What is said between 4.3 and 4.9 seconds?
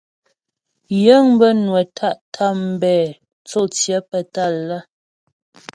Tâlá.